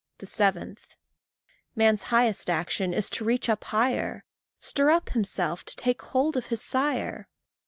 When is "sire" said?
6.63-7.27